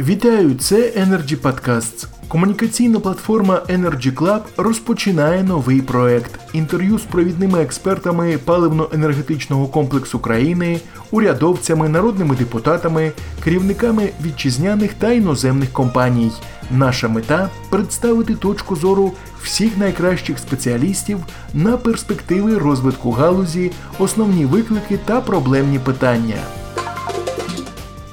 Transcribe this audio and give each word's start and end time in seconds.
Вітаю, 0.00 0.54
це 0.54 0.76
Energy 0.76 1.36
Podcasts. 1.36 2.06
Комунікаційна 2.28 3.00
платформа 3.00 3.62
Energy 3.68 4.14
Club 4.14 4.40
розпочинає 4.56 5.42
новий 5.42 5.82
проект. 5.82 6.40
Інтерв'ю 6.52 6.98
з 6.98 7.02
провідними 7.02 7.62
експертами 7.62 8.38
паливно-енергетичного 8.46 9.70
комплексу 9.70 10.18
країни, 10.18 10.80
урядовцями, 11.10 11.88
народними 11.88 12.36
депутатами, 12.36 13.12
керівниками 13.44 14.08
вітчизняних 14.24 14.94
та 14.94 15.12
іноземних 15.12 15.72
компаній. 15.72 16.32
Наша 16.70 17.08
мета 17.08 17.50
представити 17.70 18.34
точку 18.34 18.76
зору 18.76 19.12
всіх 19.42 19.78
найкращих 19.78 20.38
спеціалістів 20.38 21.18
на 21.54 21.76
перспективи 21.76 22.58
розвитку 22.58 23.10
галузі, 23.10 23.72
основні 23.98 24.44
виклики 24.44 24.98
та 25.04 25.20
проблемні 25.20 25.78
питання. 25.78 26.36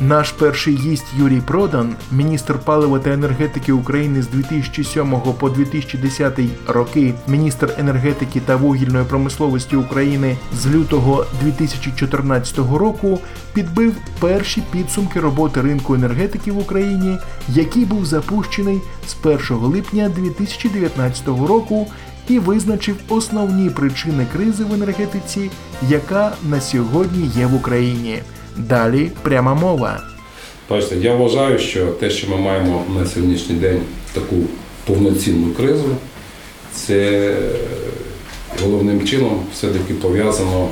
Наш 0.00 0.32
перший 0.32 0.76
гість 0.76 1.06
Юрій 1.18 1.40
Продан, 1.40 1.94
міністр 2.12 2.58
палива 2.58 2.98
та 2.98 3.10
енергетики 3.10 3.72
України 3.72 4.22
з 4.22 4.28
2007 4.28 5.20
по 5.38 5.50
2010 5.50 6.40
роки, 6.66 7.14
міністр 7.28 7.74
енергетики 7.78 8.40
та 8.40 8.56
вугільної 8.56 9.04
промисловості 9.04 9.76
України 9.76 10.36
з 10.52 10.66
лютого 10.66 11.26
2014 11.42 12.58
року, 12.58 13.18
підбив 13.52 13.94
перші 14.20 14.62
підсумки 14.70 15.20
роботи 15.20 15.60
ринку 15.60 15.94
енергетики 15.94 16.52
в 16.52 16.58
Україні, 16.58 17.18
який 17.48 17.84
був 17.84 18.06
запущений 18.06 18.80
з 19.06 19.16
1 19.26 19.40
липня 19.50 20.08
2019 20.08 21.26
року. 21.26 21.86
І 22.28 22.38
визначив 22.38 22.96
основні 23.08 23.70
причини 23.70 24.26
кризи 24.32 24.64
в 24.64 24.74
енергетиці, 24.74 25.50
яка 25.88 26.32
на 26.48 26.60
сьогодні 26.60 27.26
є 27.26 27.46
в 27.46 27.54
Україні. 27.54 28.22
Далі 28.56 29.10
пряма 29.22 29.54
мова. 29.54 30.02
Бачите, 30.70 30.96
я 30.96 31.14
вважаю, 31.14 31.58
що 31.58 31.86
те, 31.86 32.10
що 32.10 32.30
ми 32.30 32.36
маємо 32.36 32.84
на 32.98 33.06
сьогоднішній 33.06 33.54
день 33.54 33.80
таку 34.12 34.36
повноцінну 34.84 35.54
кризу, 35.54 35.96
це 36.72 37.32
головним 38.62 39.06
чином 39.06 39.42
все-таки 39.54 39.94
пов'язано, 39.94 40.68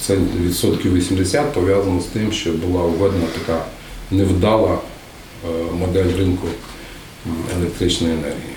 це 0.00 0.16
відсотків 0.40 0.94
80 0.94 1.52
пов'язано 1.52 2.00
з 2.00 2.04
тим, 2.04 2.32
що 2.32 2.52
була 2.52 2.82
введена 2.82 3.26
така 3.40 3.64
невдала 4.10 4.78
е, 5.44 5.72
модель 5.72 6.16
ринку 6.18 6.48
електричної 7.56 8.12
енергії. 8.12 8.54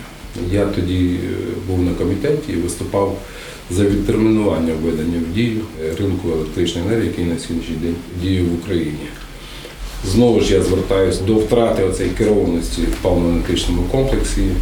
Я 0.51 0.65
тоді 0.65 1.05
е, 1.05 1.19
був 1.67 1.83
на 1.83 1.93
комітеті 1.93 2.51
і 2.51 2.55
виступав 2.55 3.17
за 3.71 3.83
відтермінування 3.83 4.73
введення 4.73 5.21
в 5.29 5.33
дію 5.33 5.61
ринку 5.99 6.29
електричної 6.31 6.87
енергії, 6.87 7.07
який 7.07 7.25
на 7.25 7.39
сьогоднішній 7.39 7.75
день 7.75 7.95
діє 8.21 8.43
в 8.43 8.53
Україні. 8.53 9.07
Знову 10.05 10.41
ж 10.41 10.53
я 10.53 10.63
звертаюся 10.63 11.23
до 11.23 11.35
втрати 11.35 11.83
оцеї 11.83 12.09
керованості 12.09 12.81
в 12.81 13.07
паливно-енергетичному 13.07 13.89
комплексі, 13.91 14.41
е, 14.41 14.55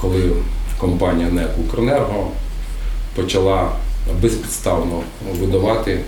коли 0.00 0.30
компанія 0.78 1.28
НЕК 1.30 1.50
«Укренерго» 1.66 2.30
почала 3.14 3.72
безпідставно 4.22 5.02
видавати, 5.40 6.00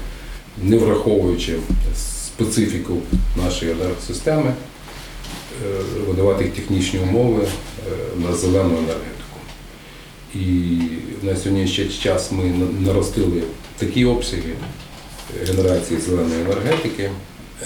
не 0.63 0.77
враховуючи 0.77 1.53
специфіку 1.97 2.99
нашої 3.45 3.73
енергосистеми, 3.73 4.51
е, 4.51 4.55
видавати 6.07 6.45
технічні 6.45 7.01
умови 7.01 7.43
е, 7.43 7.91
на 8.29 8.37
зелену 8.37 8.71
енергетику. 8.71 9.39
І 10.35 10.79
на 11.23 11.37
сьогоднішній 11.37 11.89
час 11.89 12.33
ми 12.33 12.45
наростили 12.81 13.43
такі 13.79 14.05
обсяги 14.05 14.53
генерації 15.47 16.01
зеленої 16.01 16.41
енергетики, 16.41 17.11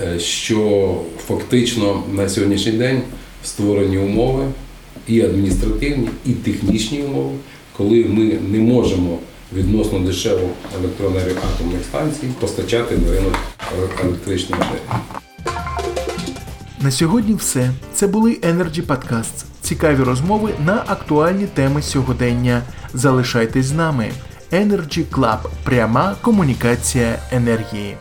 е, 0.00 0.18
що 0.18 1.00
фактично 1.26 2.02
на 2.12 2.28
сьогоднішній 2.28 2.72
день 2.72 3.02
створені 3.44 3.98
умови 3.98 4.44
і 5.08 5.20
адміністративні, 5.20 6.08
і 6.26 6.32
технічні 6.32 7.02
умови, 7.02 7.34
коли 7.76 8.04
ми 8.04 8.24
не 8.24 8.58
можемо 8.58 9.18
відносно 9.52 9.98
дешеву 9.98 10.50
електроенергію 10.80 11.36
атомних 11.54 11.84
станцій 11.84 12.26
постачати 12.40 12.96
на 12.96 13.12
ринок 13.12 13.34
електричної 14.04 14.62
енергії. 14.62 14.80
На 16.80 16.90
сьогодні 16.90 17.34
все. 17.34 17.70
Це 17.92 18.06
були 18.06 18.32
Energy 18.42 18.86
Podcasts. 18.86 19.44
Цікаві 19.60 20.02
розмови 20.02 20.54
на 20.66 20.82
актуальні 20.86 21.46
теми 21.46 21.82
сьогодення. 21.82 22.62
Залишайтесь 22.94 23.66
з 23.66 23.72
нами. 23.72 24.10
Energy 24.52 25.04
Club. 25.10 25.38
Пряма 25.64 26.16
комунікація 26.22 27.18
енергії. 27.32 27.96